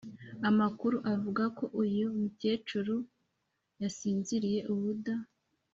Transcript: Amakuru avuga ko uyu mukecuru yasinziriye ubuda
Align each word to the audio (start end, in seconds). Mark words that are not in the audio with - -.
Amakuru 0.49 0.95
avuga 1.13 1.43
ko 1.57 1.65
uyu 1.81 2.05
mukecuru 2.19 2.95
yasinziriye 3.81 4.59
ubuda 4.73 5.15